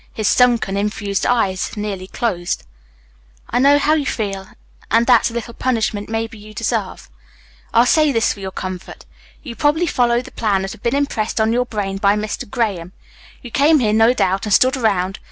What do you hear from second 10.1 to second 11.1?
the plan that had been